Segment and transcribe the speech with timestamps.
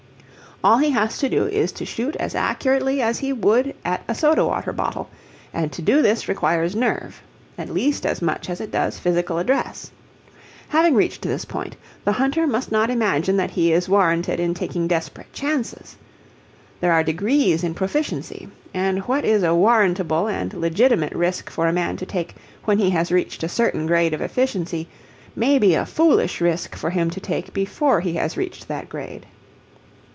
[0.63, 4.13] All he has to do is to shoot as accurately as he would at a
[4.13, 5.09] soda water bottle;
[5.51, 7.19] and to do this requires nerve,
[7.57, 9.89] at least as much as it does physical address.
[10.69, 11.75] Having reached this point,
[12.05, 15.97] the hunter must not imagine that he is warranted in taking desperate chances.
[16.79, 21.73] There are degrees in proficiency; and what is a warrantable and legitimate risk for a
[21.73, 24.87] man to take when he has reached a certain grade of efficiency
[25.35, 29.25] may be a foolish risk for him to take before he has reached that grade.